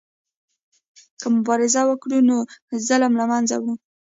[1.19, 2.37] که مبارزه وکړو نو
[2.87, 3.73] ظلم له منځه وړو.